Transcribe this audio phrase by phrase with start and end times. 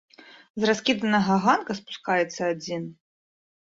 [0.63, 2.93] З раскіданага ганка спускаецца адзін.